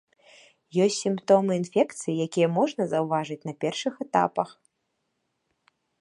[0.85, 4.49] Ёсць сімптомы інфекцый, якія можна заўважыць на першых этапах.